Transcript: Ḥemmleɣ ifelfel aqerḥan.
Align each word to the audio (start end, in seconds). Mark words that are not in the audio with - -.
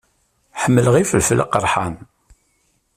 Ḥemmleɣ 0.61 0.95
ifelfel 0.97 1.39
aqerḥan. 1.45 1.95